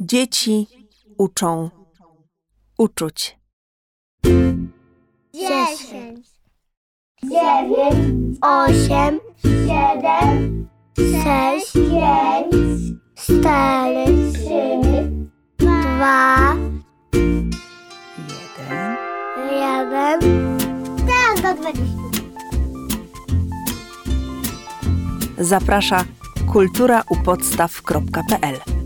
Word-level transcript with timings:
Dzieci 0.00 0.66
uczą 1.18 1.70
uczuć. 2.78 3.38
dziesięć, 5.34 6.26
dziewięć, 7.22 8.38
osiem, 8.42 9.20
siedem, 9.42 10.68
sześć, 10.96 11.72
pięć, 11.72 12.54
cztery, 13.14 14.04
trzy, 14.32 14.80
dwa, 15.58 16.54
Jeden. 18.28 18.96
jeden. 19.50 20.18
Teraz 21.06 21.40
do 21.42 21.54
dwudziestu. 21.62 21.98
Zaprasza 25.38 26.04
kulturaupodstaw.pl 26.52 28.77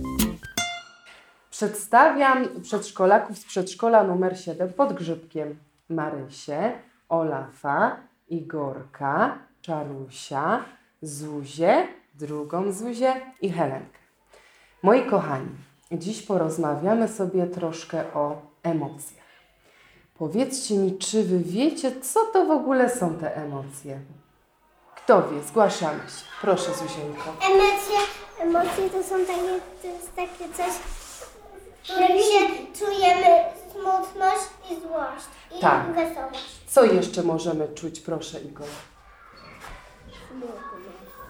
Przedstawiam 1.52 2.48
przedszkolaków 2.62 3.38
z 3.38 3.44
przedszkola 3.44 4.04
numer 4.04 4.40
7 4.40 4.72
pod 4.72 4.92
Grzybkiem. 4.92 5.56
Marysię, 5.88 6.72
Olafa, 7.08 7.96
Igorka, 8.28 9.38
Czarusia, 9.62 10.64
Zuzię, 11.02 11.88
drugą 12.14 12.72
Zuzię 12.72 13.20
i 13.40 13.50
Helenkę. 13.50 13.98
Moi 14.82 15.02
kochani, 15.10 15.50
dziś 15.92 16.22
porozmawiamy 16.22 17.08
sobie 17.08 17.46
troszkę 17.46 18.14
o 18.14 18.42
emocjach. 18.62 19.26
Powiedzcie 20.18 20.74
mi, 20.76 20.98
czy 20.98 21.24
wy 21.24 21.38
wiecie, 21.38 22.00
co 22.00 22.24
to 22.24 22.46
w 22.46 22.50
ogóle 22.50 22.90
są 22.90 23.14
te 23.14 23.36
emocje? 23.36 24.00
Kto 24.96 25.28
wie? 25.28 25.42
Zgłaszamy 25.42 25.98
się. 25.98 26.24
Proszę, 26.40 26.74
Zuzieńko. 26.74 27.36
Emocje, 27.42 27.98
emocje 28.40 28.90
to 28.90 29.02
są 29.02 29.18
takie, 29.26 29.60
to 29.82 29.88
jest 29.88 30.16
takie 30.16 30.54
coś, 30.54 30.72
że 31.84 31.94
się 32.08 32.48
czujemy 32.78 33.26
smutność 33.72 34.42
i 34.70 34.74
złość 34.80 35.26
i 35.58 35.60
Tak. 35.60 35.92
wesołość. 35.94 36.44
Co 36.66 36.84
jeszcze 36.84 37.22
możemy 37.22 37.68
czuć, 37.74 38.00
proszę 38.00 38.40
Igor? 38.40 38.66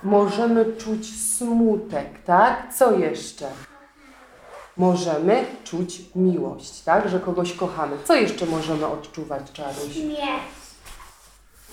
Możemy 0.03 0.65
czuć 0.77 1.21
smutek, 1.37 2.07
tak? 2.27 2.75
Co 2.75 2.93
jeszcze? 2.93 3.49
Możemy 4.77 5.45
czuć 5.65 6.01
miłość, 6.17 6.81
tak? 6.83 7.09
Że 7.09 7.21
kogoś 7.21 7.53
kochamy. 7.53 7.97
Co 8.05 8.15
jeszcze 8.15 8.47
możemy 8.47 8.87
odczuwać, 8.87 9.53
Czaruś? 9.53 9.93
Śmiech. 9.93 10.63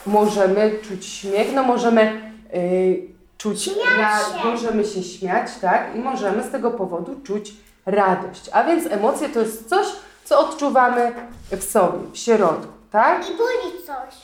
Możemy 0.05 0.79
czuć 0.87 1.05
śmiech, 1.05 1.47
no 1.53 1.63
możemy 1.63 2.31
y, 2.55 3.07
czuć, 3.37 3.61
Śmiać 3.63 3.77
ra- 3.97 4.19
się. 4.41 4.47
możemy 4.47 4.85
się 4.85 5.03
śmiać, 5.03 5.47
tak? 5.61 5.95
I 5.95 5.99
możemy 5.99 6.43
z 6.43 6.51
tego 6.51 6.71
powodu 6.71 7.19
czuć 7.23 7.53
radość. 7.85 8.49
A 8.53 8.63
więc 8.63 8.85
emocje 8.85 9.29
to 9.29 9.39
jest 9.39 9.69
coś, 9.69 9.87
co 10.23 10.39
odczuwamy 10.39 11.11
w 11.51 11.63
sobie, 11.63 11.99
w 12.13 12.17
środku, 12.17 12.73
tak? 12.91 13.29
I 13.29 13.37
boli 13.37 13.83
coś. 13.85 14.15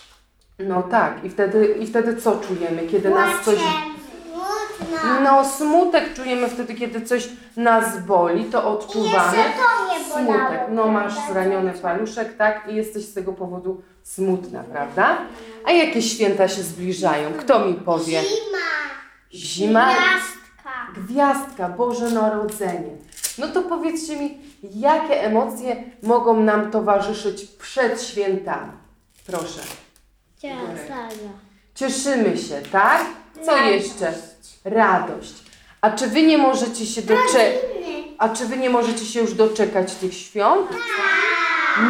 No 0.59 0.84
tak, 0.84 1.23
i 1.23 1.30
wtedy, 1.30 1.66
i 1.80 1.88
wtedy 1.88 2.22
co 2.22 2.36
czujemy, 2.39 2.88
kiedy 2.88 3.09
nas 3.09 3.45
coś... 3.45 3.59
smutno. 3.59 5.20
No 5.23 5.45
smutek 5.45 6.14
czujemy 6.14 6.50
wtedy, 6.50 6.73
kiedy 6.73 7.02
coś 7.02 7.30
nas 7.58 8.00
boli, 8.06 8.45
to 8.45 8.70
odczuwamy 8.70 9.38
to 9.38 10.14
bolało. 10.16 10.44
smutek. 10.50 10.62
No 10.69 10.88
masz 10.88 11.14
zraniony 11.31 11.73
paluszek, 11.73 12.38
tak? 12.38 12.67
I 12.69 12.75
jesteś 12.75 13.06
z 13.06 13.14
tego 13.14 13.34
powodu 13.34 13.81
smutna, 14.03 14.64
prawda? 14.64 15.17
A 15.66 15.72
jakie 15.72 16.02
święta 16.02 16.47
się 16.47 16.62
zbliżają? 16.64 17.34
Kto 17.34 17.66
mi 17.66 17.73
powie? 17.73 18.22
Zima. 18.22 18.58
Zima? 19.34 19.86
Gwiazdka. 19.86 21.02
Gwiazdka, 21.02 21.69
Boże 21.69 22.09
Narodzenie. 22.09 22.95
No 23.38 23.47
to 23.47 23.61
powiedzcie 23.61 24.17
mi, 24.17 24.38
jakie 24.75 25.23
emocje 25.23 25.83
mogą 26.03 26.39
nam 26.39 26.72
towarzyszyć 26.72 27.45
przed 27.45 28.03
świętami? 28.03 28.72
Proszę. 29.28 29.59
Cieszymy 31.75 32.38
się, 32.38 32.62
tak? 32.72 33.06
Co 33.45 33.57
jeszcze? 33.57 34.13
Radość. 34.66 35.34
A 35.81 35.91
czy 35.91 36.07
wy 36.07 36.22
nie 36.24 36.38
możecie 36.38 36.85
się 36.85 37.01
doczekać? 37.01 37.53
A 38.18 38.29
czy 38.29 38.45
wy 38.45 38.57
nie 38.57 38.69
możecie 38.69 39.06
się 39.06 39.19
już 39.19 39.34
doczekać 39.34 39.95
tych 39.95 40.13
świąt? 40.13 40.68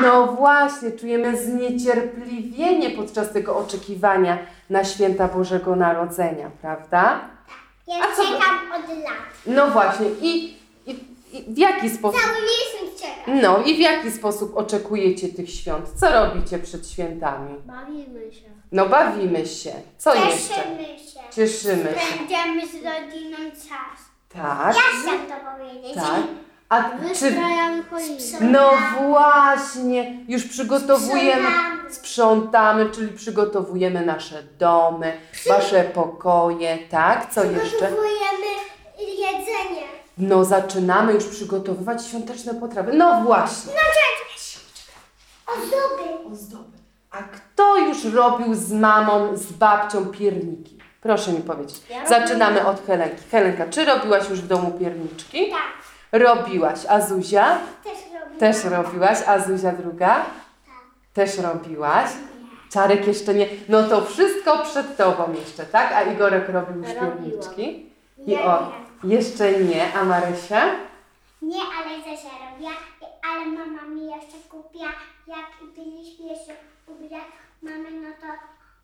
No 0.01 0.27
właśnie, 0.27 0.91
czujemy 0.91 1.37
zniecierpliwienie 1.43 2.89
podczas 2.89 3.31
tego 3.33 3.57
oczekiwania 3.57 4.37
na 4.69 4.83
święta 4.83 5.27
Bożego 5.27 5.75
Narodzenia, 5.75 6.51
prawda? 6.61 7.19
Ja 7.87 7.95
A 8.03 8.15
co 8.15 8.21
wy- 8.23 8.27
czekam 8.27 8.55
od 8.83 8.89
lat. 8.89 9.13
No 9.45 9.67
właśnie, 9.67 10.07
i 10.21 10.57
w 11.47 11.57
jaki 11.57 11.89
sposób? 11.89 12.21
Cały 12.21 12.33
miesiąc 12.35 13.01
czekam. 13.01 13.41
No 13.41 13.63
i 13.63 13.75
w 13.75 13.79
jaki 13.79 14.11
sposób 14.11 14.57
oczekujecie 14.57 15.27
tych 15.29 15.49
świąt? 15.49 15.85
Co 15.99 16.11
robicie 16.11 16.59
przed 16.59 16.89
świętami? 16.89 17.55
Bawimy 17.65 18.33
się. 18.33 18.49
No 18.71 18.85
bawimy 18.85 19.45
się. 19.45 19.71
Co 19.97 20.15
jeszcze? 20.15 20.53
Cieszymy 20.53 20.99
się. 20.99 21.19
Cieszymy 21.35 21.83
się. 21.93 22.15
Spędzamy 22.15 22.61
z 22.67 22.73
rodziną 22.73 23.37
czas. 23.51 23.99
Tak, 24.33 24.75
Ja 24.75 24.81
chciałam 25.01 25.25
to 25.27 25.33
powiedzieć. 25.57 25.95
tak. 25.95 26.21
A 26.69 26.83
czy... 26.89 26.97
Wystrajamy 27.07 27.83
choinkę. 27.83 28.23
No 28.41 28.71
właśnie, 28.97 30.17
już 30.27 30.43
przygotowujemy, 30.43 31.47
Sprzątamy. 31.49 31.93
sprzątamy, 31.93 32.89
czyli 32.89 33.07
przygotowujemy 33.11 34.05
nasze 34.05 34.43
domy, 34.59 35.13
wasze 35.47 35.83
pokoje, 35.83 36.77
tak? 36.89 37.33
Co 37.33 37.43
jeszcze? 37.43 37.61
Przygotowujemy 37.61 38.45
jedzenie. 38.97 39.81
No 40.17 40.45
zaczynamy 40.45 41.13
już 41.13 41.25
przygotowywać 41.25 42.07
świąteczne 42.07 42.53
potrawy. 42.53 42.93
No 42.93 43.21
właśnie. 43.23 43.73
Ozdoby. 45.47 46.33
Ozdoby. 46.33 46.77
A 47.11 47.17
kto 47.17 47.77
już 47.77 48.05
robił 48.05 48.53
z 48.55 48.71
mamą, 48.71 49.37
z 49.37 49.51
babcią 49.51 50.05
pierniki? 50.05 50.77
Proszę 51.01 51.31
mi 51.33 51.41
powiedzieć. 51.41 51.81
Ja 51.89 52.07
Zaczynamy 52.07 52.65
od 52.67 52.85
Helenki. 52.85 53.23
Helenka, 53.31 53.65
czy 53.69 53.85
robiłaś 53.85 54.29
już 54.29 54.41
w 54.41 54.47
domu 54.47 54.71
pierniczki? 54.71 55.49
Tak. 55.49 56.19
Robiłaś. 56.21 56.79
A 56.89 57.01
Zuzia? 57.01 57.57
Też 57.83 57.93
robimy. 58.21 58.39
Też 58.39 58.63
robiłaś. 58.63 59.17
A 59.27 59.39
Zuzia 59.39 59.71
druga? 59.71 60.25
Też 61.13 61.37
robiłaś. 61.37 62.09
Czarek 62.71 63.07
jeszcze 63.07 63.33
nie. 63.33 63.47
No 63.69 63.83
to 63.83 64.05
wszystko 64.05 64.63
przed 64.63 64.97
tobą 64.97 65.33
jeszcze, 65.33 65.63
tak? 65.65 65.91
A 65.91 66.03
Igorek 66.03 66.49
robił 66.49 66.75
już 66.83 66.87
Robiłam. 66.87 67.11
pierniczki? 67.17 67.89
I 68.25 68.31
Ja 68.31 68.45
o, 68.45 68.71
jeszcze 69.05 69.59
nie. 69.59 69.93
A 69.93 70.03
Marysia? 70.03 70.65
Nie, 71.41 71.61
ale 71.61 71.97
Zosia 71.97 72.29
robiła, 72.51 72.71
ale 73.31 73.45
mama 73.45 73.81
mi 73.95 74.05
jeszcze 74.05 74.37
kupiła, 74.49 74.89
jak 75.27 75.75
byliśmy 75.75 76.25
jeszcze 76.25 76.53
ubierać 76.87 77.23
mamy, 77.61 77.91
no 77.91 78.09
to 78.21 78.27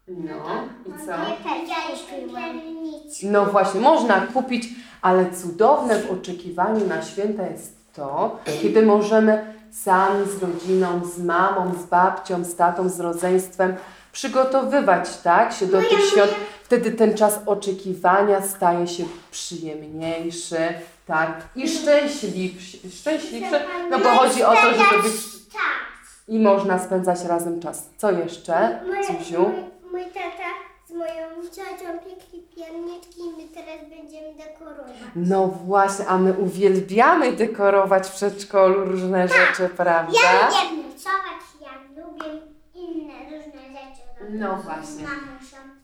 No. 0.07 0.63
I 0.85 1.05
co? 1.05 1.11
powiedzieliśmy 1.49 2.35
pierniczki. 2.41 3.27
No 3.27 3.45
właśnie, 3.45 3.81
można 3.81 4.21
kupić, 4.21 4.67
ale 5.01 5.31
cudowne 5.31 5.99
w 5.99 6.11
oczekiwaniu 6.11 6.87
na 6.87 7.01
święta 7.01 7.47
jest 7.47 7.93
to, 7.93 8.39
kiedy 8.61 8.85
możemy 8.85 9.53
sami 9.71 10.25
z 10.25 10.43
rodziną, 10.43 11.01
z 11.05 11.19
mamą, 11.19 11.73
z 11.73 11.85
babcią, 11.85 12.43
z 12.43 12.55
tatą, 12.55 12.89
z 12.89 12.99
rodzeństwem 12.99 13.75
przygotowywać 14.11 15.17
tak, 15.17 15.53
się 15.53 15.65
do 15.65 15.79
tych 15.79 16.05
świąt. 16.05 16.31
Wtedy 16.71 16.91
ten 16.91 17.17
czas 17.17 17.39
oczekiwania 17.45 18.41
staje 18.41 18.87
się 18.87 19.03
przyjemniejszy, 19.31 20.57
tak, 21.05 21.47
i 21.55 21.69
szczęśliwszy, 21.69 22.77
szczęśliwszy, 22.89 23.59
no 23.89 23.99
bo 23.99 24.09
chodzi 24.09 24.43
o 24.43 24.51
to, 24.51 24.61
żeby 24.61 25.03
być 25.03 25.21
Tak. 25.53 26.07
i 26.27 26.39
można 26.39 26.79
spędzać 26.79 27.23
razem 27.23 27.59
czas. 27.59 27.89
Co 27.97 28.11
jeszcze, 28.11 28.81
Zuziu? 29.07 29.51
Mój, 29.91 30.05
tata 30.05 30.49
z 30.87 30.91
moją 30.91 31.27
ciocią 31.51 31.99
piekli 31.99 32.41
pierniczki 32.55 33.19
i 33.19 33.29
my 33.37 33.49
teraz 33.53 33.89
będziemy 33.89 34.35
dekorować. 34.35 34.95
No 35.15 35.47
właśnie, 35.47 36.07
a 36.07 36.17
my 36.17 36.33
uwielbiamy 36.33 37.31
dekorować 37.31 38.07
w 38.07 38.15
przedszkolu 38.15 38.85
różne 38.85 39.27
rzeczy, 39.27 39.69
prawda? 39.77 40.19
Ja 40.23 40.47
lubię 40.47 40.83
rysować, 40.93 41.41
ja 41.61 42.03
lubię 42.03 42.41
inne 42.75 43.13
różne 43.23 43.61
rzeczy 43.61 44.01
robić. 44.19 44.20
No 44.31 44.55
właśnie. 44.55 45.05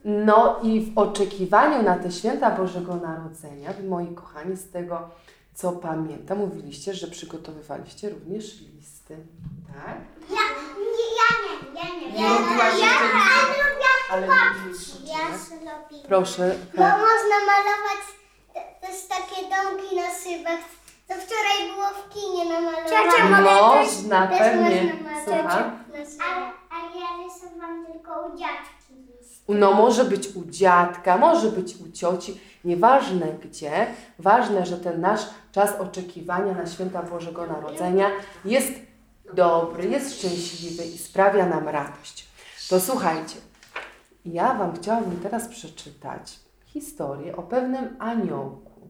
No 0.06 0.60
i 0.64 0.82
w 0.82 0.98
oczekiwaniu 0.98 1.84
na 1.84 1.96
te 1.98 2.12
święta 2.12 2.52
Bożego 2.52 2.96
Narodzenia, 2.96 3.74
wy 3.74 3.84
moi 3.90 4.08
kochani, 4.16 4.58
z 4.58 4.72
tego 4.72 5.10
co 5.54 5.72
pamiętam, 5.72 6.38
mówiliście, 6.38 6.94
że 6.94 7.08
przygotowywaliście 7.08 8.10
również 8.10 8.62
listy, 8.62 9.18
tak? 9.68 9.98
Ja 10.30 10.46
nie, 10.80 11.08
ja 11.20 11.30
nie, 11.44 11.80
ja 11.80 11.96
nie. 12.12 12.22
Ja, 12.22 12.30
jeszcze 12.32 12.86
ja, 14.12 14.18
lubiliście, 14.18 14.98
Ja 15.08 15.18
tak? 15.18 15.38
zrobię. 15.40 16.04
Proszę. 16.08 16.56
Bo 16.78 16.84
można 16.84 17.38
malować 17.48 18.02
te- 18.54 18.88
też 18.88 19.08
takie 19.08 19.42
domki 19.42 19.96
na 19.96 20.02
szybach. 20.24 20.60
To 21.08 21.14
wczoraj 21.14 21.74
było 21.76 21.88
w 21.88 22.14
kinie 22.14 22.46
namalowane. 22.46 23.42
Można, 23.84 24.28
też 24.28 24.40
pewnie. 24.40 24.94
można 24.94 25.10
malować. 25.12 25.26
Słucham? 25.26 25.72
Rysowałam 27.24 27.86
tylko 27.86 28.28
u 28.28 28.38
dziadki. 28.38 28.78
No 29.50 29.74
może 29.74 30.06
być 30.06 30.36
u 30.36 30.46
dziadka, 30.46 31.18
może 31.18 31.52
być 31.52 31.76
u 31.76 31.92
cioci, 31.92 32.40
nieważne 32.66 33.34
gdzie, 33.34 33.88
ważne, 34.20 34.66
że 34.66 34.78
ten 34.78 35.02
nasz 35.02 35.22
czas 35.52 35.80
oczekiwania 35.80 36.54
na 36.54 36.66
święta 36.66 37.04
Bożego 37.04 37.48
Narodzenia 37.48 38.12
jest 38.46 38.72
dobry, 39.34 39.90
jest 39.90 40.20
szczęśliwy 40.20 40.86
i 40.86 40.98
sprawia 40.98 41.46
nam 41.46 41.68
radość. 41.68 42.28
To 42.70 42.80
słuchajcie, 42.80 43.36
ja 44.26 44.54
Wam 44.54 44.76
chciałabym 44.76 45.20
teraz 45.20 45.48
przeczytać 45.48 46.40
historię 46.66 47.36
o 47.36 47.44
pewnym 47.44 47.96
aniołku. 48.00 48.90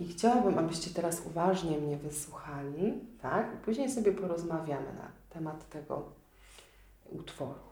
I 0.00 0.08
chciałabym, 0.08 0.58
abyście 0.58 0.90
teraz 0.90 1.22
uważnie 1.26 1.78
mnie 1.78 1.96
wysłuchali, 1.96 2.94
tak? 3.22 3.46
Później 3.56 3.90
sobie 3.90 4.12
porozmawiamy 4.12 4.86
na 4.86 5.08
temat 5.30 5.68
tego 5.68 6.02
utworu. 7.14 7.64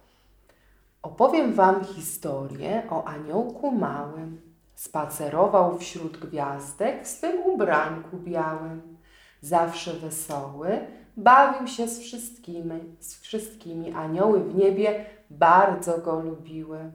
Opowiem 1.03 1.55
Wam 1.55 1.85
historię 1.85 2.83
o 2.91 3.05
aniołku 3.05 3.73
małym. 3.73 4.41
Spacerował 4.75 5.79
wśród 5.79 6.17
gwiazdek 6.17 7.05
w 7.05 7.09
swym 7.09 7.43
ubrańku 7.43 8.17
białym. 8.17 8.97
Zawsze 9.41 9.93
wesoły, 9.93 10.79
bawił 11.17 11.67
się 11.67 11.89
z 11.89 12.01
wszystkimi, 12.01 12.81
z 13.01 13.21
wszystkimi. 13.21 13.93
Anioły 13.93 14.41
w 14.41 14.55
niebie 14.55 15.05
bardzo 15.31 15.99
go 15.99 16.21
lubiły. 16.21 16.93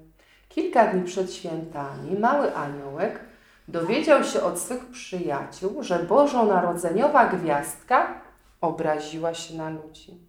Kilka 0.49 0.87
dni 0.87 1.03
przed 1.03 1.33
świętami 1.33 2.19
mały 2.19 2.55
aniołek 2.55 3.19
dowiedział 3.67 4.23
się 4.23 4.41
od 4.43 4.59
swych 4.59 4.85
przyjaciół, 4.85 5.83
że 5.83 5.99
bożonarodzeniowa 5.99 7.25
gwiazdka 7.25 8.21
obraziła 8.61 9.33
się 9.33 9.57
na 9.57 9.69
ludzi. 9.69 10.26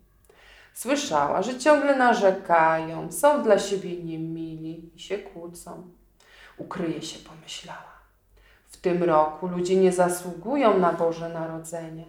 Słyszała, 0.78 1.42
że 1.42 1.58
ciągle 1.58 1.96
narzekają, 1.96 3.12
są 3.12 3.42
dla 3.42 3.58
siebie 3.58 4.02
niemili 4.02 4.90
i 4.96 5.00
się 5.00 5.19
kłócą. 5.19 5.82
Ukryje 6.58 7.02
się, 7.02 7.19
pomyślała. 7.19 7.98
W 8.69 8.76
tym 8.76 9.04
roku 9.04 9.46
ludzie 9.46 9.76
nie 9.76 9.92
zasługują 9.92 10.78
na 10.78 10.92
Boże 10.92 11.28
Narodzenie. 11.28 12.04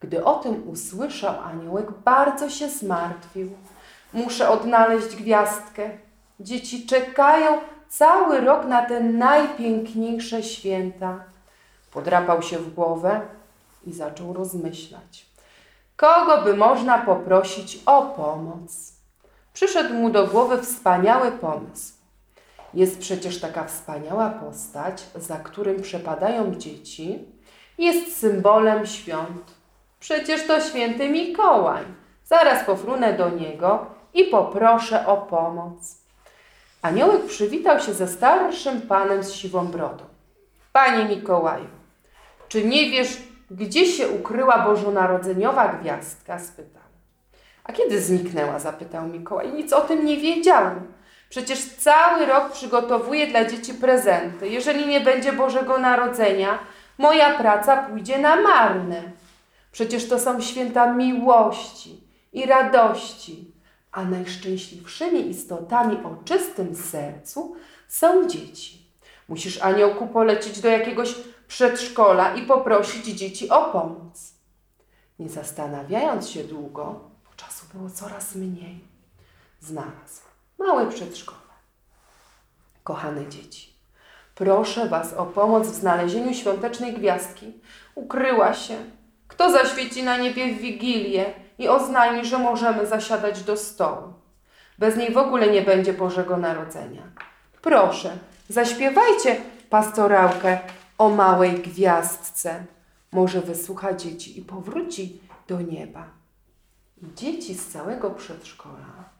Gdy 0.00 0.24
o 0.24 0.34
tym 0.34 0.68
usłyszał 0.68 1.40
aniołek, 1.40 1.90
bardzo 1.90 2.50
się 2.50 2.68
zmartwił. 2.68 3.50
Muszę 4.12 4.48
odnaleźć 4.48 5.16
gwiazdkę. 5.16 5.90
Dzieci 6.40 6.86
czekają 6.86 7.58
cały 7.88 8.40
rok 8.40 8.66
na 8.66 8.86
te 8.86 9.00
najpiękniejsze 9.00 10.42
święta. 10.42 11.24
Podrapał 11.90 12.42
się 12.42 12.58
w 12.58 12.74
głowę 12.74 13.20
i 13.86 13.92
zaczął 13.92 14.32
rozmyślać. 14.32 15.27
Kogo 15.98 16.42
by 16.42 16.56
można 16.56 16.98
poprosić 16.98 17.78
o 17.86 18.02
pomoc? 18.02 18.92
Przyszedł 19.52 19.94
mu 19.94 20.10
do 20.10 20.26
głowy 20.26 20.62
wspaniały 20.62 21.32
pomysł. 21.32 21.92
Jest 22.74 22.98
przecież 22.98 23.40
taka 23.40 23.64
wspaniała 23.64 24.30
postać, 24.30 25.02
za 25.14 25.36
którym 25.36 25.82
przepadają 25.82 26.54
dzieci, 26.54 27.24
jest 27.78 28.18
symbolem 28.20 28.86
świąt. 28.86 29.54
Przecież 30.00 30.46
to 30.46 30.60
święty 30.60 31.08
Mikołaj. 31.08 31.84
Zaraz 32.24 32.64
pofrunę 32.64 33.12
do 33.12 33.30
niego 33.30 33.86
i 34.14 34.24
poproszę 34.24 35.06
o 35.06 35.16
pomoc. 35.16 35.96
Aniołek 36.82 37.26
przywitał 37.26 37.80
się 37.80 37.92
ze 37.92 38.08
starszym 38.08 38.82
panem 38.82 39.22
z 39.22 39.32
siwą 39.32 39.66
brodą. 39.66 40.04
Panie 40.72 41.04
Mikołaju, 41.04 41.68
czy 42.48 42.64
nie 42.64 42.90
wiesz, 42.90 43.27
gdzie 43.50 43.86
się 43.86 44.08
ukryła 44.08 44.58
bożonarodzeniowa 44.58 45.68
gwiazdka? 45.68 46.38
spytał. 46.38 46.82
A 47.64 47.72
kiedy 47.72 48.00
zniknęła? 48.00 48.58
zapytał 48.58 49.08
Mikołaj. 49.08 49.52
Nic 49.52 49.72
o 49.72 49.80
tym 49.80 50.04
nie 50.06 50.16
wiedziałem. 50.16 50.92
Przecież 51.28 51.64
cały 51.64 52.26
rok 52.26 52.52
przygotowuję 52.52 53.26
dla 53.26 53.44
dzieci 53.44 53.74
prezenty. 53.74 54.48
Jeżeli 54.48 54.86
nie 54.86 55.00
będzie 55.00 55.32
Bożego 55.32 55.78
Narodzenia, 55.78 56.58
moja 56.98 57.38
praca 57.38 57.76
pójdzie 57.76 58.18
na 58.18 58.36
marne. 58.36 59.02
Przecież 59.72 60.08
to 60.08 60.18
są 60.18 60.40
święta 60.40 60.92
miłości 60.92 62.00
i 62.32 62.46
radości, 62.46 63.52
a 63.92 64.04
najszczęśliwszymi 64.04 65.28
istotami 65.28 65.96
o 65.96 66.24
czystym 66.24 66.74
sercu 66.74 67.56
są 67.88 68.28
dzieci. 68.28 68.78
Musisz, 69.28 69.62
aniołku, 69.62 70.06
polecieć 70.06 70.60
do 70.60 70.68
jakiegoś 70.68 71.14
przedszkola 71.48 72.34
i 72.34 72.42
poprosić 72.42 73.06
dzieci 73.06 73.50
o 73.50 73.64
pomoc. 73.64 74.32
Nie 75.18 75.28
zastanawiając 75.28 76.28
się 76.28 76.44
długo, 76.44 76.82
bo 77.24 77.36
czasu 77.36 77.66
było 77.74 77.90
coraz 77.90 78.34
mniej, 78.34 78.84
znalazł 79.60 80.22
małe 80.58 80.86
przedszkole. 80.86 81.38
Kochane 82.84 83.28
dzieci, 83.28 83.72
proszę 84.34 84.88
Was 84.88 85.14
o 85.14 85.26
pomoc 85.26 85.68
w 85.68 85.74
znalezieniu 85.74 86.34
świątecznej 86.34 86.92
gwiazdki. 86.92 87.52
Ukryła 87.94 88.54
się. 88.54 88.76
Kto 89.28 89.50
zaświeci 89.50 90.02
na 90.02 90.16
niebie 90.16 90.54
w 90.54 90.58
Wigilię 90.58 91.34
i 91.58 91.68
oznajmi, 91.68 92.24
że 92.24 92.38
możemy 92.38 92.86
zasiadać 92.86 93.42
do 93.42 93.56
stołu? 93.56 94.12
Bez 94.78 94.96
niej 94.96 95.12
w 95.12 95.18
ogóle 95.18 95.50
nie 95.50 95.62
będzie 95.62 95.92
Bożego 95.92 96.36
Narodzenia. 96.36 97.02
Proszę, 97.62 98.18
zaśpiewajcie 98.48 99.36
pastorałkę 99.70 100.58
o 100.98 101.08
małej 101.08 101.62
gwiazdce. 101.62 102.64
Może 103.12 103.40
wysłucha 103.40 103.94
dzieci 103.94 104.38
i 104.38 104.42
powróci 104.42 105.20
do 105.48 105.62
nieba. 105.62 106.10
Dzieci 107.16 107.54
z 107.54 107.68
całego 107.68 108.10
przedszkola 108.10 109.10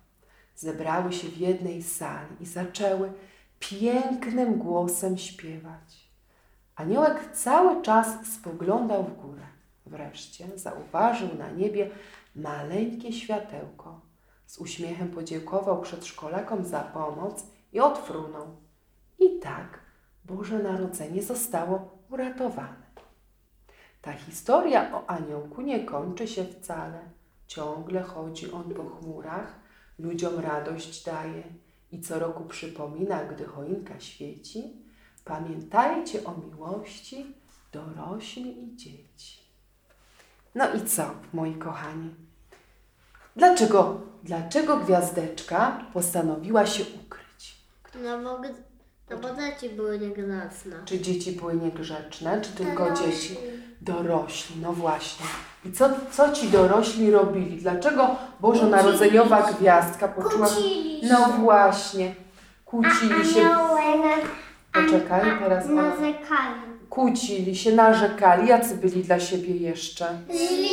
zebrały 0.57 1.13
się 1.13 1.29
w 1.29 1.37
jednej 1.37 1.83
sali 1.83 2.37
i 2.41 2.47
zaczęły 2.47 3.13
pięknym 3.59 4.59
głosem 4.59 5.19
śpiewać. 5.19 6.09
Aniołek 6.77 7.33
cały 7.33 7.83
czas 7.83 8.27
spoglądał 8.35 9.05
w 9.05 9.17
górę. 9.17 9.47
Wreszcie 9.87 10.47
zauważył 10.55 11.29
na 11.39 11.51
niebie 11.51 11.91
maleńkie 12.37 13.13
światełko. 13.13 14.01
Z 14.47 14.59
uśmiechem 14.59 15.09
podziękował 15.09 15.81
przedszkolakom 15.83 16.65
za 16.65 16.81
pomoc 16.81 17.47
i 17.73 17.81
odfrunął. 17.81 18.47
I 19.19 19.39
tak 19.41 19.88
Boże 20.29 20.59
Narodzenie 20.59 21.23
zostało 21.23 21.99
uratowane. 22.11 22.89
Ta 24.03 24.13
historia 24.13 24.95
o 24.95 25.11
aniołku 25.11 25.63
nie 25.63 25.85
kończy 25.85 26.29
się 26.29 26.45
wcale. 26.45 27.01
Ciągle 27.47 28.03
chodzi 28.03 28.53
on 28.53 28.75
po 28.75 28.85
chmurach, 28.85 29.61
ludziom 29.99 30.39
radość 30.41 31.05
daje 31.05 31.43
i 31.93 32.01
co 32.01 32.19
roku 32.19 32.45
przypomina, 32.45 33.25
gdy 33.25 33.45
choinka 33.45 34.01
świeci, 34.01 34.77
pamiętajcie 35.25 36.25
o 36.25 36.35
miłości 36.37 37.35
dorośli 37.73 38.65
i 38.65 38.77
dzieci. 38.77 39.39
No 40.55 40.75
i 40.75 40.85
co, 40.87 41.11
moi 41.33 41.55
kochani? 41.55 42.15
Dlaczego, 43.37 44.01
dlaczego 44.23 44.77
gwiazdeczka 44.77 45.85
postanowiła 45.93 46.67
się 46.67 46.85
ukryć? 47.05 47.59
No 48.03 48.23
bo, 48.23 48.41
no 49.11 49.17
bo 49.17 49.29
dzieci 49.41 49.69
były 49.77 49.99
niegrzeczne. 49.99 50.77
Czy 50.85 51.01
dzieci 51.01 51.33
były 51.33 51.55
niegrzeczne, 51.55 52.41
czy 52.41 52.53
tylko 52.53 52.85
Dorośli. 52.85 53.13
dzieci? 53.13 53.37
Dorośli, 53.81 54.57
no 54.63 54.73
właśnie. 54.73 55.27
I 55.65 55.73
co, 55.73 55.91
co 56.11 56.33
ci 56.33 56.49
dorośli 56.49 57.11
robili? 57.11 57.57
Dlaczego 57.57 58.17
Bożonarodzeniowa 58.41 59.53
gwiazdka 59.53 60.09
poczuła... 60.09 60.47
Kłócili 60.47 61.01
się. 61.01 61.07
No 61.09 61.29
właśnie, 61.41 62.15
kłócili 62.65 63.25
się. 63.35 63.41
Aniołek 63.41 64.25
Poczekaj, 64.73 65.21
teraz 65.39 65.67
ona. 65.67 65.83
narzekali. 65.83 66.61
Kłócili 66.91 67.57
się, 67.57 67.73
narzekali. 67.73 68.49
Jacy 68.49 68.75
byli 68.77 69.03
dla 69.05 69.21
siebie 69.21 69.57
jeszcze? 69.57 70.07
Źli. 70.31 70.69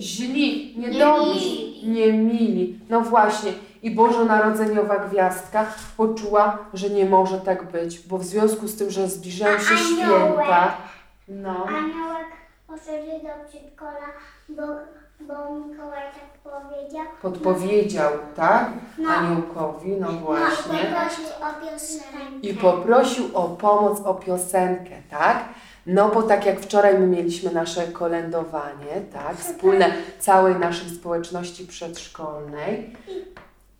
Źli, 0.00 0.74
niedobrzy, 0.78 1.86
niemili. 1.86 2.78
No 2.88 3.00
właśnie. 3.00 3.52
I 3.82 3.90
Bożonarodzeniowa 3.90 4.98
gwiazdka 4.98 5.66
poczuła, 5.96 6.58
że 6.74 6.90
nie 6.90 7.04
może 7.04 7.40
tak 7.40 7.70
być, 7.70 8.00
bo 8.00 8.18
w 8.18 8.24
związku 8.24 8.68
z 8.68 8.76
tym, 8.76 8.90
że 8.90 9.08
zbliżają 9.08 9.58
się 9.58 9.76
święta. 9.76 10.76
No. 11.28 11.66
Aniołek 11.66 12.26
poszedł 12.66 13.06
do 13.22 13.48
przedszkola, 13.48 14.06
bo, 14.48 14.62
bo 15.20 15.54
Mikołaj 15.54 16.02
tak 16.02 16.52
powiedział. 16.52 17.04
Podpowiedział, 17.22 18.12
tak? 18.36 18.70
No. 18.98 19.10
Aniołkowi, 19.10 19.96
no 20.00 20.12
właśnie. 20.12 20.72
No, 20.72 20.78
poprosił 20.78 21.24
o 21.26 21.66
piosenkę. 21.70 22.38
I 22.42 22.54
poprosił 22.54 23.24
o 23.34 23.42
pomoc, 23.48 24.00
o 24.00 24.14
piosenkę, 24.14 24.96
tak? 25.10 25.44
No 25.86 26.08
bo 26.08 26.22
tak 26.22 26.46
jak 26.46 26.60
wczoraj 26.60 26.98
my 26.98 27.06
mieliśmy 27.06 27.50
nasze 27.52 27.86
kolędowanie, 27.86 29.00
tak? 29.12 29.36
Wspólne 29.36 29.92
całej 30.18 30.54
naszej 30.54 30.90
społeczności 30.90 31.66
przedszkolnej. 31.66 32.96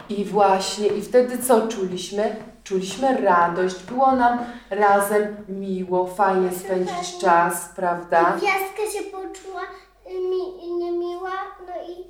I 0.08 0.24
właśnie, 0.24 0.86
i 0.86 1.02
wtedy 1.02 1.38
co 1.38 1.68
czuliśmy? 1.68 2.36
Czuliśmy 2.64 3.20
radość, 3.20 3.82
było 3.82 4.12
nam 4.12 4.38
razem 4.70 5.36
miło, 5.48 6.06
fajnie 6.06 6.52
spędzić 6.52 7.18
czas, 7.20 7.68
prawda? 7.76 8.36
Gwiazdka 8.36 8.98
się 8.98 9.04
poczuła 9.10 9.62
y, 10.10 10.14
mi, 10.14 10.74
niemiła, 10.78 11.30
no 11.66 11.72
i, 11.88 12.04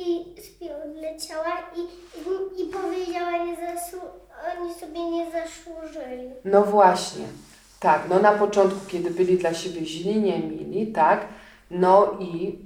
i 0.00 0.24
śpiew 0.42 0.70
leciała 0.94 1.52
i, 1.76 1.80
i, 1.80 2.62
i 2.62 2.66
powiedziała, 2.66 3.30
nie 3.44 3.56
zasłu- 3.56 4.58
oni 4.60 4.74
sobie 4.74 5.10
nie 5.10 5.26
zasłużyli. 5.30 6.30
No 6.44 6.62
właśnie, 6.62 7.24
tak, 7.80 8.02
no 8.10 8.18
na 8.18 8.32
początku, 8.32 8.80
kiedy 8.88 9.10
byli 9.10 9.38
dla 9.38 9.54
siebie 9.54 9.86
źli, 9.86 10.20
nie 10.20 10.38
mili, 10.38 10.92
tak, 10.92 11.26
no 11.70 12.16
i 12.20 12.58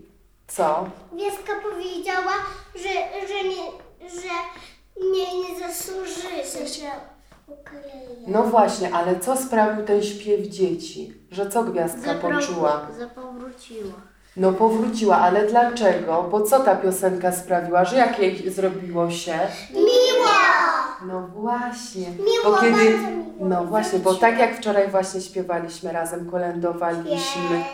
co? 0.48 0.86
Wieska 1.12 1.52
powiedziała, 1.70 2.32
że, 2.74 2.88
że 3.28 3.44
nie, 3.44 5.40
nie 5.40 5.58
zasłużyli. 5.68 6.36
Że 6.58 6.68
się 6.68 6.90
ukleje. 7.46 8.17
No 8.28 8.42
właśnie, 8.42 8.94
ale 8.94 9.20
co 9.20 9.36
sprawił 9.36 9.84
ten 9.84 10.02
śpiew 10.02 10.46
dzieci? 10.46 11.14
Że 11.30 11.50
co 11.50 11.64
gwiazdka 11.64 12.14
poczuła? 12.14 12.86
Zapowróciła. 12.98 13.92
No 14.36 14.52
powróciła, 14.52 15.16
ale 15.18 15.46
dlaczego? 15.46 16.28
Bo 16.30 16.42
co 16.42 16.60
ta 16.60 16.76
piosenka 16.76 17.32
sprawiła? 17.32 17.84
Że 17.84 17.96
jak 17.96 18.18
jej 18.18 18.50
zrobiło 18.50 19.10
się? 19.10 19.38
Miło! 19.74 20.28
No 21.06 21.28
właśnie. 21.28 22.06
Miło, 22.10 22.44
bo 22.56 22.60
kiedy, 22.60 22.98
miło. 22.98 23.24
no 23.40 23.64
właśnie, 23.64 23.98
bo 23.98 24.14
tak 24.14 24.38
jak 24.38 24.56
wczoraj 24.56 24.88
właśnie 24.88 25.20
śpiewaliśmy 25.20 25.92
razem, 25.92 26.30
kolędowaliśmy. 26.30 27.64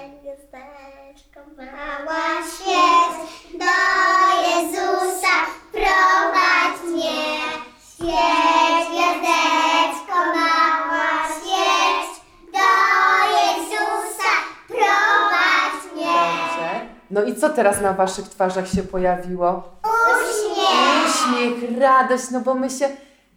Teraz 17.54 17.80
na 17.80 17.92
waszych 17.92 18.28
twarzach 18.28 18.68
się 18.68 18.82
pojawiło? 18.82 19.62
Uśmiech. 19.84 21.08
Uśmiech, 21.08 21.80
radość, 21.80 22.30
no 22.30 22.40
bo 22.40 22.54
my 22.54 22.70
się 22.70 22.88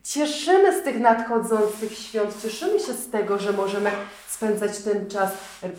cieszymy 0.04 0.82
z 0.82 0.84
tych 0.84 1.00
nadchodzących 1.00 1.98
świąt, 1.98 2.42
cieszymy 2.42 2.80
się 2.80 2.94
z 2.94 3.10
tego, 3.10 3.40
że 3.40 3.54
możemy 3.54 3.92
spędzać 4.28 4.78
ten 4.78 5.10
czas 5.10 5.32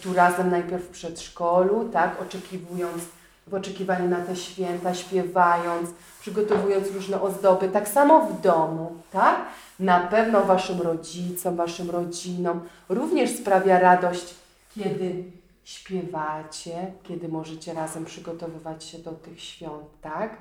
tu 0.02 0.12
razem 0.12 0.50
najpierw 0.50 0.84
w 0.84 0.88
przedszkolu, 0.88 1.88
tak, 1.92 2.22
oczekiwując, 2.22 3.02
w 3.46 3.54
oczekiwaniu 3.54 4.08
na 4.08 4.20
te 4.20 4.36
święta, 4.36 4.94
śpiewając, 4.94 5.90
przygotowując 6.20 6.90
różne 6.94 7.20
ozdoby, 7.20 7.68
tak 7.68 7.88
samo 7.88 8.20
w 8.20 8.40
domu, 8.40 8.96
tak? 9.12 9.36
Na 9.80 10.00
pewno 10.00 10.44
waszym 10.44 10.80
rodzicom, 10.80 11.56
waszym 11.56 11.90
rodzinom 11.90 12.60
również 12.88 13.30
sprawia 13.30 13.80
radość, 13.80 14.34
kiedy 14.74 15.24
śpiewacie, 15.68 16.92
kiedy 17.02 17.28
możecie 17.28 17.74
razem 17.74 18.04
przygotowywać 18.04 18.84
się 18.84 18.98
do 18.98 19.12
tych 19.12 19.40
świąt, 19.40 20.00
tak? 20.00 20.38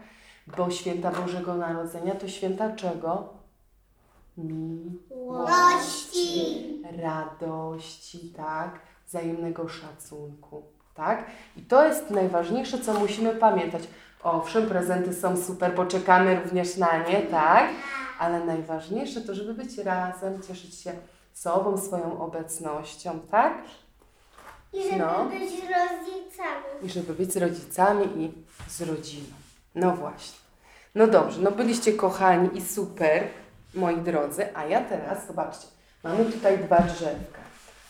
Bo 0.57 0.71
święta 0.71 1.11
Bożego 1.11 1.55
Narodzenia 1.55 2.15
to 2.15 2.27
święta 2.27 2.75
czego? 2.75 3.33
Miłości, 4.37 5.57
radości, 6.97 8.33
tak? 8.37 8.79
Wzajemnego 9.07 9.67
szacunku, 9.69 10.63
tak? 10.95 11.25
I 11.57 11.61
to 11.61 11.87
jest 11.87 12.09
najważniejsze, 12.09 12.79
co 12.79 12.93
musimy 12.93 13.35
pamiętać. 13.35 13.83
Owszem, 14.23 14.67
prezenty 14.67 15.13
są 15.13 15.37
super, 15.37 15.75
bo 15.75 15.85
czekamy 15.85 16.39
również 16.43 16.77
na 16.77 17.07
nie, 17.07 17.21
tak? 17.21 17.69
Ale 18.19 18.45
najważniejsze 18.45 19.21
to, 19.21 19.35
żeby 19.35 19.53
być 19.53 19.77
razem, 19.77 20.41
cieszyć 20.41 20.75
się 20.75 20.93
sobą, 21.33 21.77
swoją 21.77 22.21
obecnością, 22.21 23.19
tak? 23.31 23.53
I 24.77 24.83
żeby 24.83 24.97
No. 24.97 25.25
być 25.25 25.51
rodzicami. 25.51 26.65
I 26.83 26.89
żeby 26.89 27.13
być 27.13 27.33
z 27.33 27.37
rodzicami 27.37 28.05
i 28.05 28.31
z 28.69 28.81
rodziną. 28.81 29.33
No 29.75 29.91
właśnie. 29.95 30.37
No 30.95 31.07
dobrze, 31.07 31.41
no 31.41 31.51
byliście 31.51 31.93
kochani 31.93 32.57
i 32.57 32.61
super, 32.65 33.23
moi 33.73 33.97
drodzy, 33.97 34.55
a 34.55 34.65
ja 34.65 34.81
teraz, 34.81 35.27
zobaczcie, 35.27 35.67
mamy 36.03 36.25
tutaj 36.25 36.57
dwa 36.57 36.77
drzewka. 36.79 37.39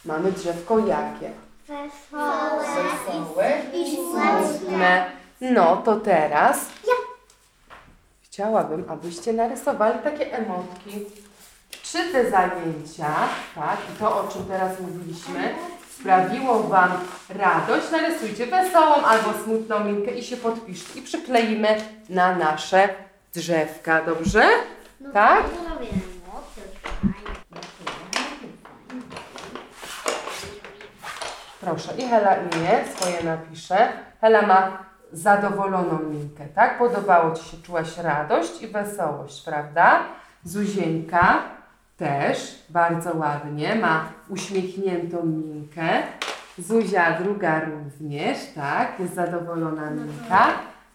Mamy 0.06 0.32
drzewko 0.32 0.80
jakie? 0.80 1.32
Wesołe. 1.68 2.64
Wesołe 3.06 3.62
I 3.74 3.96
smutne. 3.96 5.06
No 5.42 5.78
to 5.78 5.96
teraz 5.96 6.60
chciałabym, 8.22 8.86
abyście 8.90 9.34
narysowali 9.34 10.00
takie 10.04 10.34
emotki. 10.38 11.06
Czy 11.84 12.12
te 12.12 12.32
zajęcia, 12.32 13.16
tak, 13.56 13.78
i 13.96 14.00
to 14.00 14.20
o 14.22 14.28
czym 14.28 14.46
teraz 14.46 14.80
mówiliśmy, 14.80 15.56
sprawiło 16.00 16.64
Wam 16.64 16.90
radość, 17.30 17.92
narysujcie 17.92 18.46
wesołą 18.46 18.96
albo 18.96 19.34
smutną 19.44 19.80
minkę 19.84 20.12
i 20.12 20.24
się 20.24 20.38
podpiszcie 20.38 21.00
i 21.00 21.02
przykleimy 21.02 21.68
na 22.10 22.36
nasze 22.36 22.90
drzewka, 23.34 24.02
dobrze? 24.06 24.44
No, 25.02 25.12
Tak? 25.14 25.44
robię 25.44 25.88
emocje, 25.88 26.64
fajnie. 27.02 27.38
Proszę, 31.62 31.92
i 31.98 32.02
Hela 32.02 32.36
imię 32.36 32.84
swoje 32.96 33.24
napisze. 33.24 33.88
Hela 34.22 34.42
ma 34.42 34.86
zadowoloną 35.12 36.00
minkę, 36.00 36.46
tak? 36.56 36.78
Podobało 36.78 37.36
Ci 37.36 37.44
się, 37.44 37.58
czułaś 37.64 37.98
radość 37.98 38.62
i 38.62 38.68
wesołość, 38.68 39.42
prawda? 39.46 40.00
Zuzieńka 40.44 41.44
też 41.98 42.64
bardzo 42.70 43.18
ładnie, 43.18 43.76
ma 43.76 44.10
uśmiechniętą 44.30 45.26
minkę. 45.26 45.90
Zuzia 46.58 47.18
druga 47.22 47.62
również, 47.62 48.38
tak? 48.56 49.00
Jest 49.00 49.14
zadowolona 49.14 49.90
minka. 49.90 50.48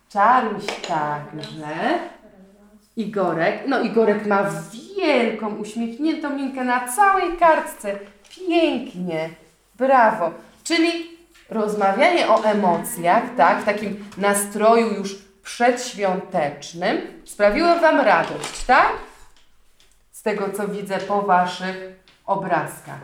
Czaruś 0.08 0.66
także. 0.88 1.98
Igorek, 2.96 3.62
no 3.66 3.80
Igorek 3.80 4.26
ma 4.26 4.44
wielką, 4.96 5.56
uśmiechniętą 5.56 6.30
minkę 6.30 6.64
na 6.64 6.88
całej 6.88 7.36
kartce. 7.36 7.98
Pięknie, 8.36 9.30
brawo. 9.78 10.30
Czyli 10.64 11.10
rozmawianie 11.50 12.28
o 12.28 12.44
emocjach, 12.44 13.22
tak, 13.36 13.60
w 13.60 13.64
takim 13.64 14.04
nastroju 14.18 14.94
już 14.94 15.18
przedświątecznym 15.42 16.96
sprawiło 17.24 17.76
Wam 17.76 18.00
radość, 18.00 18.64
tak? 18.64 18.92
Z 20.22 20.24
tego, 20.24 20.50
co 20.56 20.68
widzę 20.68 20.98
po 20.98 21.22
Waszych 21.22 21.76
obrazkach. 22.26 23.00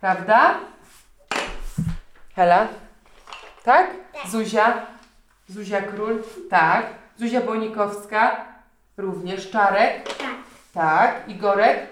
Prawda? 0.00 0.54
Hela? 2.36 2.68
Tak? 3.64 3.90
Zuzia? 4.30 4.86
Zuzia 5.48 5.82
Król? 5.82 6.22
Tak. 6.50 6.86
Zuzia 7.18 7.40
Bonikowska? 7.40 8.44
Również. 8.96 9.50
Czarek? 9.50 10.02
Tak. 10.18 10.34
Tak. 10.74 11.28
Igorek? 11.28 11.86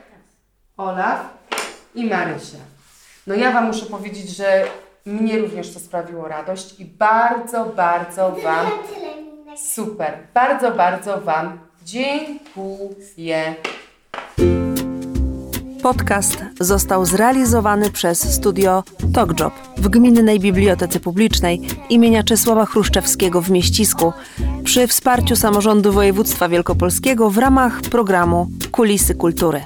Olaf? 0.77 1.21
I 1.95 2.05
Marysia. 2.11 2.59
No 3.27 3.35
ja 3.35 3.53
Wam 3.53 3.67
muszę 3.67 3.87
powiedzieć, 3.87 4.37
że 4.37 4.65
mnie 5.07 5.39
również 5.39 5.75
to 5.75 5.81
sprawiło 5.81 6.29
radość 6.29 6.81
i 6.81 6.85
bardzo, 6.85 7.65
bardzo 7.65 8.31
Wam 8.31 8.67
tyle 8.95 9.23
minek. 9.23 9.59
super. 9.59 10.19
Bardzo, 10.35 10.71
bardzo 10.71 11.21
Wam 11.21 11.59
dziękuję. 11.83 13.55
Podcast 15.83 16.45
został 16.61 17.05
zrealizowany 17.07 17.91
przez 17.91 18.35
studio 18.35 18.85
TokJob 19.15 19.55
w 19.77 19.89
Gminnej 19.89 20.41
Bibliotece 20.41 21.01
Publicznej 21.01 21.61
imienia 21.91 22.23
Czesława 22.23 22.67
Chruszczewskiego 22.67 23.43
w 23.43 23.51
Mieścisku 23.51 24.13
przy 24.65 24.87
wsparciu 24.87 25.37
samorządu 25.37 25.93
województwa 25.93 26.49
wielkopolskiego 26.49 27.31
w 27.31 27.39
ramach 27.39 27.81
programu 27.81 28.49
Kulisy 28.71 29.15
Kultury. 29.15 29.61